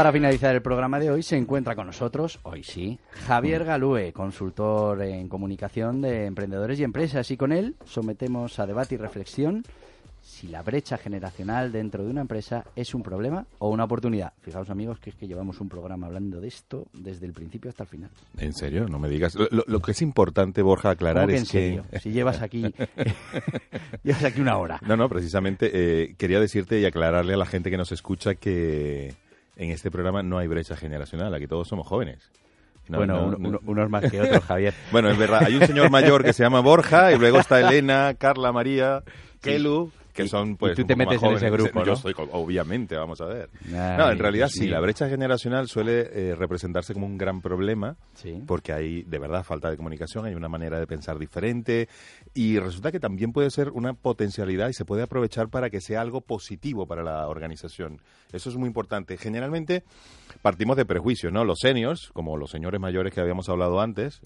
[0.00, 5.02] para finalizar el programa de hoy se encuentra con nosotros, hoy sí, Javier Galúe, consultor
[5.02, 7.30] en comunicación de emprendedores y empresas.
[7.30, 9.62] Y con él sometemos a debate y reflexión
[10.22, 14.32] si la brecha generacional dentro de una empresa es un problema o una oportunidad.
[14.40, 17.82] Fijaos amigos que es que llevamos un programa hablando de esto desde el principio hasta
[17.82, 18.10] el final.
[18.38, 18.88] ¿En serio?
[18.88, 19.34] No me digas.
[19.34, 21.84] Lo, que es importante, Borja, aclarar ¿Cómo que es en serio?
[21.90, 22.00] que...
[22.00, 22.62] Si llevas aquí,
[24.02, 24.80] llevas aquí una hora.
[24.86, 29.14] No, no, precisamente eh, quería decirte y aclararle a la gente que nos escucha que
[29.62, 32.30] en este programa no hay brecha generacional, aquí todos somos jóvenes.
[32.88, 33.60] No, bueno, no, uno- no.
[33.66, 34.74] unos más que otros, Javier.
[34.90, 38.14] Bueno, es verdad, hay un señor mayor que se llama Borja y luego está Elena,
[38.18, 39.02] Carla, María,
[39.40, 41.94] Kelu, que Y- son y pues tú un te metes en ese grupo, Yo
[42.32, 43.50] obviamente, vamos a ver.
[43.66, 47.96] Ay, no, en realidad sí, la brecha generacional suele eh, representarse como un gran problema
[48.14, 48.42] Sí.
[48.46, 51.88] porque hay de verdad falta de comunicación, hay una manera de pensar diferente
[52.34, 56.00] y resulta que también puede ser una potencialidad y se puede aprovechar para que sea
[56.00, 58.00] algo positivo para la organización.
[58.32, 59.16] Eso es muy importante.
[59.16, 59.84] Generalmente
[60.42, 61.44] partimos de prejuicios, ¿no?
[61.44, 64.20] Los seniors, como los señores mayores que habíamos hablado antes,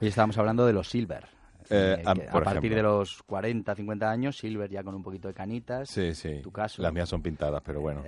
[0.00, 1.24] Hoy estábamos hablando de los silver.
[1.70, 2.76] Eh, Eh, a- partir ejemplo.
[2.76, 5.88] de los 40, 50 años, silver ya con un poquito de canitas.
[5.88, 6.40] Sí, sí.
[6.42, 6.80] Tu caso.
[6.82, 8.02] Las mías son pintadas, pero bueno.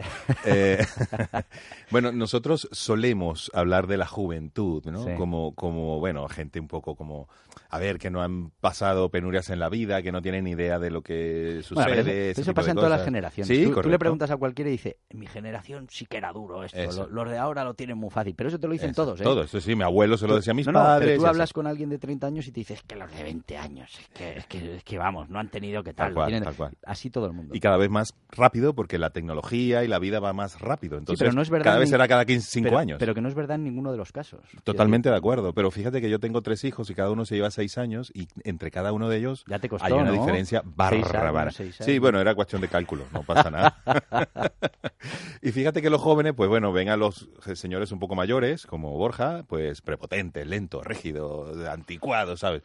[0.44, 0.78] Eh,
[1.90, 5.04] bueno, nosotros solemos hablar de la juventud, ¿no?
[5.04, 5.10] Sí.
[5.16, 7.28] Como, como, bueno, gente un poco como,
[7.70, 10.90] a ver, que no han pasado penurias en la vida, que no tienen idea de
[10.90, 12.02] lo que sucede.
[12.02, 13.48] Bueno, eso, pasa en todas las generaciones.
[13.48, 16.32] Sí, tú, tú le preguntas a cualquiera y dice, en mi generación sí que era
[16.32, 17.08] duro esto.
[17.08, 18.34] Los de ahora lo tienen muy fácil.
[18.34, 19.24] Pero eso te lo dicen Eso, todos, ¿eh?
[19.24, 21.08] Todos, sí, mi abuelo se lo decía a mis no, no, padres.
[21.08, 21.30] pero tú así.
[21.30, 23.90] hablas con alguien de 30 años y te dices, es que los de 20 años,
[23.98, 26.12] es que, es que, es que vamos, no han tenido que tal.
[26.12, 26.76] Cual, tienen- tal cual.
[26.84, 27.54] Así todo el mundo.
[27.54, 30.98] Y cada vez más rápido porque la tecnología y la vida va más rápido.
[30.98, 32.98] Entonces, pero no es verdad cada vez ni- será cada 15, 5 pero, años.
[32.98, 34.40] Pero que no es verdad en ninguno de los casos.
[34.64, 37.50] Totalmente de acuerdo, pero fíjate que yo tengo tres hijos y cada uno se lleva
[37.50, 40.12] seis años y entre cada uno de ellos Ya te costó, hay una ¿no?
[40.12, 41.50] diferencia bárbara.
[41.52, 43.76] Sí, bueno, era cuestión de cálculo, no pasa nada.
[45.42, 48.90] y fíjate que los jóvenes, pues bueno, ven a los señores un poco mayores, como
[48.96, 52.62] Borja, pues prepotente, lento, rígido, anticuado, ¿sabes?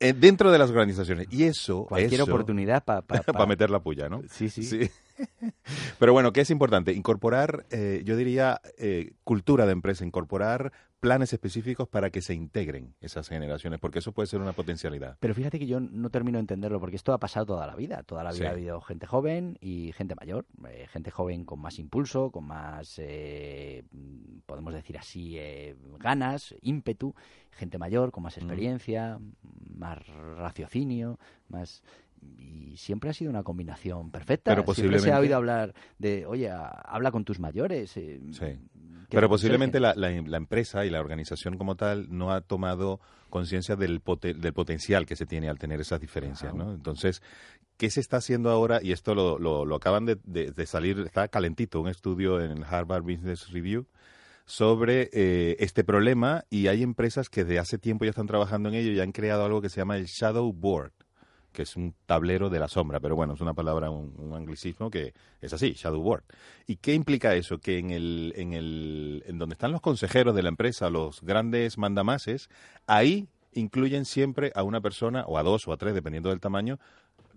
[0.00, 1.26] Eh, dentro de las organizaciones.
[1.30, 1.84] Y eso...
[1.86, 3.02] Cualquier eso- oportunidad para...
[3.02, 4.22] para meter la puya, ¿no?
[4.30, 4.90] Sí, sí.
[5.98, 6.92] Pero bueno, ¿qué es importante?
[6.92, 10.72] Incorporar, eh, yo diría, eh, cultura de empresa, incorporar
[11.04, 15.18] planes específicos para que se integren esas generaciones, porque eso puede ser una potencialidad.
[15.20, 18.02] Pero fíjate que yo no termino de entenderlo, porque esto ha pasado toda la vida.
[18.04, 18.44] Toda la vida Sí.
[18.46, 20.46] ha habido gente joven y gente mayor.
[20.68, 26.54] Eh, gente joven con más impulso, con más, eh, mm, podemos decir así, eh, ganas,
[26.62, 27.14] ímpetu.
[27.50, 28.24] Gente mayor con Mm.
[28.24, 29.18] más experiencia,
[29.76, 29.98] más
[30.38, 31.82] raciocinio, más...
[32.38, 34.52] Y siempre ha sido una combinación perfecta.
[34.52, 37.94] Pero Siempre se posiblemente- ha oído hablar de, oye, habla con tus mayores.
[37.98, 38.46] eh, Sí.
[39.08, 43.00] ¿Qué Pero posiblemente la, la- la empresa y la organización como tal no ha tomado
[43.30, 46.72] conciencia del, pote- del potencial que se tiene al tener esas diferencias, ¿no?
[46.72, 47.22] Entonces,
[47.76, 48.80] ¿qué se está haciendo ahora?
[48.82, 52.50] Y esto lo, lo- lo acaban de, de- de salir, está calentito, un estudio en
[52.52, 53.86] el Harvard Business Review
[54.46, 58.74] sobre eh, este problema y hay empresas que de hace tiempo ya están trabajando en
[58.74, 60.92] ello y han creado algo que se llama el Shadow Board
[61.54, 65.14] que es un tablero de la sombra, pero bueno, es una palabra, un, anglicismo que
[65.40, 66.24] es así, shadow board.
[66.66, 67.58] ¿Y qué implica eso?
[67.58, 71.78] Que en el, en el, en donde están los consejeros de la empresa, los grandes
[71.78, 72.50] mandamases,
[72.86, 76.78] ahí incluyen siempre a una persona, o a dos o a tres, dependiendo del tamaño,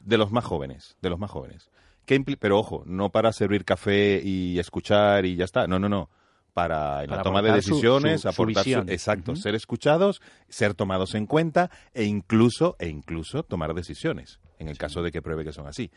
[0.03, 1.69] de los más jóvenes, de los más jóvenes.
[2.05, 6.09] ¿Qué pero ojo, no para servir café y escuchar y ya está, no, no, no.
[6.57, 8.89] Para en Para la toma de decisiones, su- su aportar su- visión.
[8.89, 14.75] exacto, ser escuchados, ser tomados en cuenta e incluso, e incluso tomar decisiones, en el
[14.79, 15.91] caso de que pruebe que son así.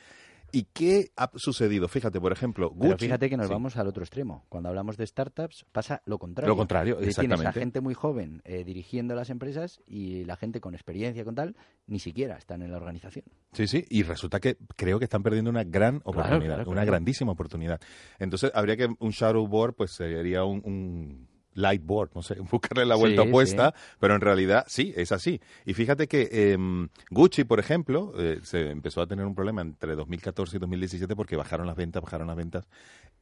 [0.53, 1.89] ¿Y qué ha sucedido?
[1.89, 2.81] Fíjate, por ejemplo, Gucci...
[2.89, 3.53] Pero fíjate que nos Sí.
[3.53, 4.45] vamos al otro extremo.
[4.49, 6.49] Cuando hablamos de startups pasa lo contrario.
[6.49, 7.61] Lo contrario, decir, Tienes a exactamente.
[7.61, 11.57] gente muy joven eh, dirigiendo las empresas y la gente con experiencia con tal
[11.87, 13.25] ni siquiera están en la organización.
[13.53, 16.87] Sí, sí, y resulta que creo que están perdiendo una gran oportunidad, claro, una claro.
[16.93, 17.81] grandísima oportunidad.
[18.19, 21.29] Entonces, habría que un shadow board, pues sería un, un
[21.61, 25.41] light board, no sé, buscarle la vuelta Sí, opuesta, pero en realidad sí, es así.
[25.67, 29.95] Y fíjate que em, Gucci, por ejemplo, eh, se empezó a tener un problema entre
[29.95, 32.67] 2014 y 2017 porque bajaron las ventas, bajaron las ventas.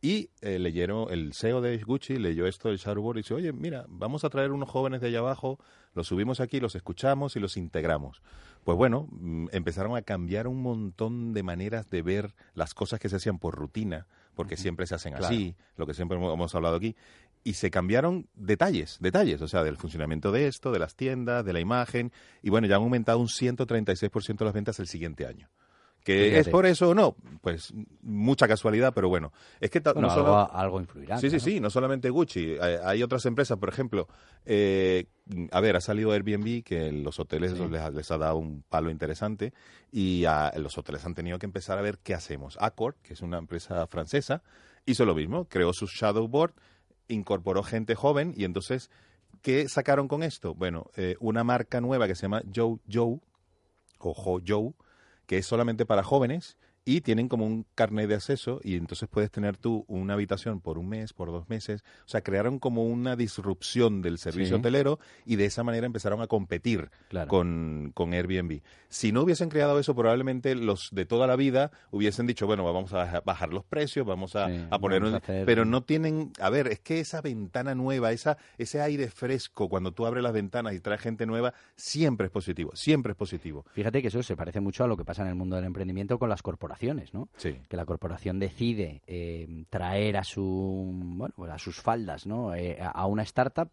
[0.01, 3.53] Y eh, leyeron, el CEO de Gucci leyó esto del shadow board y dice, oye,
[3.53, 5.59] mira, vamos a traer unos jóvenes de allá abajo,
[5.95, 8.23] los subimos aquí, los escuchamos y los integramos.
[8.63, 13.09] Pues bueno, mm, empezaron a cambiar un montón de maneras de ver las cosas que
[13.09, 15.27] se hacían por rutina, porque siempre se hacen Claro.
[15.27, 16.95] así, lo que siempre hemos hablado aquí,
[17.45, 21.53] y se cambiaron detalles, detalles, o sea, del funcionamiento de esto, de las tiendas, de
[21.53, 22.13] la imagen,
[22.43, 25.49] y bueno, ya han aumentado un 136% las ventas el siguiente año.
[26.05, 26.41] ¿Que Fíjate.
[26.41, 27.17] es por eso o no?
[27.43, 29.31] Pues mucha casualidad, pero bueno.
[29.61, 30.55] Es que Bueno, no algo, solo...
[30.55, 31.19] algo influirá.
[31.19, 34.09] Sí, sí, sí, no solamente Gucci, hay, hay otras empresas, por ejemplo,
[34.47, 35.07] eh,
[35.51, 37.67] a ver, ha salido Airbnb, que los hoteles Sí.
[37.69, 39.53] les, ha- les ha dado un palo interesante,
[39.93, 42.57] y a- los hoteles han tenido que empezar a ver qué hacemos.
[42.61, 44.43] Accor, que es una empresa francesa,
[44.87, 46.55] hizo lo mismo, creó su shadow board,
[47.09, 48.91] incorporó gente joven y entonces,
[49.43, 50.55] ¿qué sacaron con esto?
[50.55, 53.19] Bueno, eh, una marca nueva que se llama Joe Joe,
[53.99, 54.73] o Jo Joe,
[55.27, 56.57] que es solamente para jóvenes
[56.89, 60.79] y tienen como un carnet de acceso y entonces puedes tener tú una habitación por
[60.79, 61.83] un mes, por dos meses.
[62.07, 66.29] O sea, crearon como una disrupción del servicio hotelero y de esa manera empezaron a
[66.29, 66.89] competir
[67.27, 68.63] con, con, Airbnb.
[68.89, 72.95] Si no hubiesen creado eso, probablemente los de toda la vida hubiesen dicho, bueno, vamos
[72.95, 74.49] a bajar los precios, vamos a,
[74.81, 75.05] poner...
[75.05, 75.21] un...
[75.27, 76.33] Pero no tienen...
[76.41, 80.33] A ver, es que esa ventana nueva, esa, ese aire fresco, cuando tú abres las
[80.33, 83.67] ventanas y traes gente nueva, siempre es positivo, siempre es positivo.
[83.73, 86.19] Fíjate que eso se parece mucho a lo que pasa en el mundo del emprendimiento
[86.19, 86.78] con las corporaciones
[87.13, 87.29] ¿no?
[87.69, 92.55] Que la corporación decide eh, traer a su bueno, a sus faldas, ¿no?
[92.55, 93.71] Eh, a una startup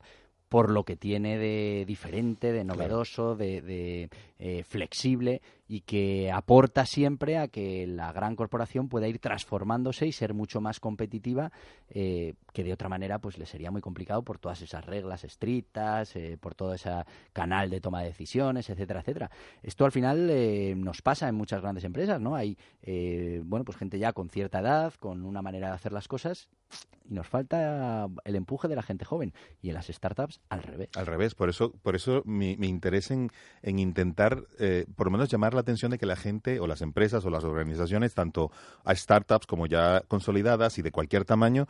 [0.49, 4.09] por lo que tiene de diferente, de novedoso, de,
[4.39, 10.11] eh, flexible y que aporta siempre a que la gran corporación pueda ir transformándose y
[10.11, 11.51] ser mucho más competitiva,
[11.89, 16.15] eh, que de otra manera pues le sería muy complicado por todas esas reglas estrictas,
[16.15, 16.91] eh, por todo ese
[17.33, 19.31] canal de toma de decisiones, etcétera, etcétera.
[19.63, 20.27] Esto al final
[20.79, 22.35] nos pasa en muchas grandes empresas, ¿no?
[22.35, 22.57] Hay,
[23.43, 26.49] bueno, pues gente ya con cierta edad, con una manera de hacer las cosas
[27.07, 30.89] y nos falta el empuje de la gente joven y en las startups al revés.
[30.95, 33.29] Al revés, por eso, por eso mi, interés en,
[33.63, 37.25] intentar, eh, por lo menos llamar la atención de que la gente o las empresas
[37.25, 38.51] o las organizaciones, tanto
[38.83, 41.67] a startups como ya consolidadas y de cualquier tamaño,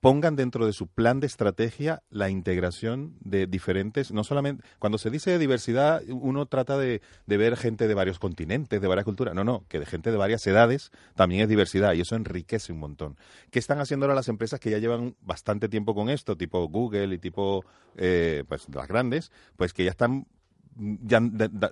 [0.00, 5.10] pongan dentro de su plan de estrategia la integración de diferentes, no solamente, cuando se
[5.10, 9.64] dice diversidad, uno trata de, ver gente de varios continentes, de varias culturas, no, no,
[9.68, 13.16] que de gente de varias edades también es diversidad y eso enriquece un montón.
[13.50, 17.14] ¿Qué están haciendo ahora las empresas que ya llevan bastante tiempo con esto, tipo Google
[17.14, 17.64] y tipo,
[17.96, 20.26] eh, pues las grandes, pues que ya están
[20.76, 21.20] ya,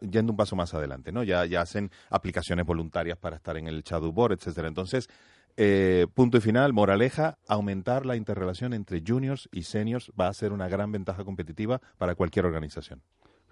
[0.00, 1.22] yendo un paso más adelante, ¿no?
[1.22, 4.68] Ya, ya hacen aplicaciones voluntarias para estar en el shadow board, etcétera.
[4.68, 5.08] Entonces,
[5.56, 10.52] eh, punto y final, moraleja, aumentar la interrelación entre juniors y seniors va a ser
[10.52, 13.02] una gran ventaja competitiva para cualquier organización.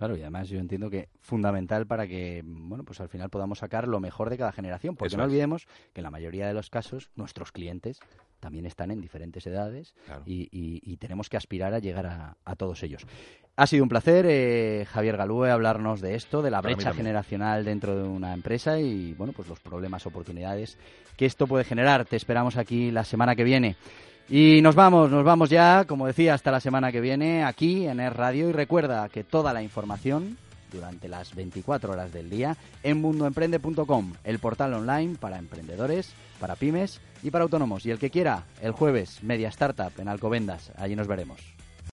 [0.03, 3.87] Claro, y además yo entiendo que fundamental para que, bueno, pues al final podamos sacar
[3.87, 7.11] lo mejor de cada generación, porque no olvidemos que en la mayoría de los casos
[7.15, 8.01] nuestros clientes
[8.41, 9.95] también están en diferentes edades
[10.27, 13.07] y, tenemos que aspirar a llegar a, todos ellos.
[13.55, 17.95] Ha sido un placer, eh, Javier Galúe, hablarnos de esto, de la brecha generacional dentro
[17.95, 20.79] de una empresa y, bueno, pues los problemas, oportunidades
[21.17, 22.07] que esto puede generar.
[22.07, 23.77] Te esperamos aquí la semana que viene.
[24.35, 28.01] Y nos vamos, nos vamos ya, como decía, hasta la semana que viene aquí en
[28.01, 30.39] el Radio y recuerda que toda la información
[30.73, 37.03] durante las 24 horas del día en mundoemprende.com, el portal online para emprendedores, para pymes
[37.23, 37.85] y para autónomos.
[37.85, 40.73] Y el que quiera, el jueves, Media Startup en Alcobendas.
[40.79, 41.62] Allí nos veremos.